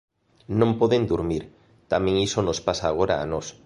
[0.59, 1.43] Non poden durmir:
[1.91, 3.47] tamén iso nos pasa agora a nós.